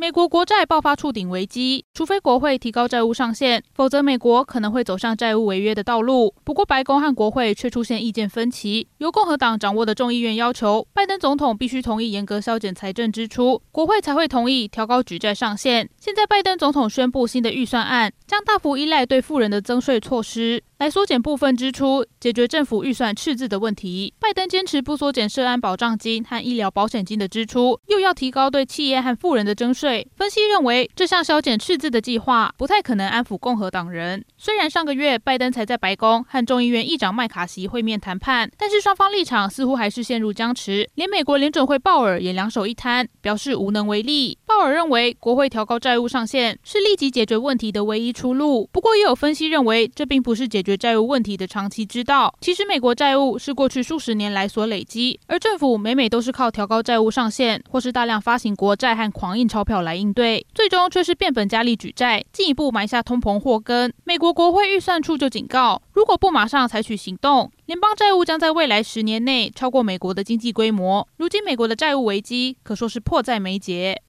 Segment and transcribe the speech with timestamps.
[0.00, 6.34] 美国国债爆发触顶危机，除非国会提高债务上限，否则美国可能会走上债务违约的道路。
[6.42, 8.88] 不过，白宫和国会却出现意见分歧。
[8.96, 15.86] 由共和党掌握的众议院要求，拜登总统必须同意严格削减财政支出，国会才会同意调高举债上限。
[16.00, 20.62] 现在，拜登总统宣布新的预算案，将大幅依赖对富人的增税措施。
[20.78, 24.14] 来缩减部分支出，解决政府预算赤字的问题。
[24.18, 29.89] 拜登坚持不缩减涉安保障金和医疗保险金的支出，又要提高对企业和富人的征税。
[30.16, 34.24] 分析认为，这项削减赤字的计划不太可能安抚共和党人。
[34.36, 40.88] 虽然上个月拜登才在白宫和众议院议长麦卡锡会面谈判，但是双方立场似乎还是陷入僵持。
[40.96, 44.36] 连美国联准会鲍尔也两手一摊，表示无能为力。
[44.44, 48.68] 鲍尔认为，国会调高债务上限是立即解决问题的唯一出路。
[48.72, 50.76] 不过，也有分析认为，这并不是解决。
[50.80, 63.92] 债务问题的长期之道，其实美国债务是过去数十年来所累积，而政府每每都是靠调高债务上限，或是大量发行国债和狂印钞票来应对，最终却是变本加厉举债，进一步埋下通膨祸根。
[64.04, 71.06] 美国国会预算处就警告，如果不马上采取行动，联邦债务将在未来十年内超过美国的经济规模。
[71.16, 74.02] 如今美国的债务危机可说是迫在眉睫。